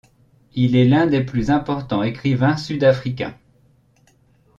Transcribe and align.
Il 0.55 0.75
est 0.75 0.87
l'un 0.87 1.05
des 1.05 1.23
plus 1.23 1.51
importants 1.51 2.01
écrivains 2.01 2.57
sud-africains. 2.57 3.37